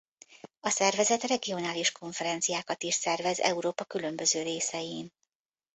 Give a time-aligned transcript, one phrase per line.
[0.59, 5.13] A szervezet regionális konferenciákat is szervez Európa különböző részein.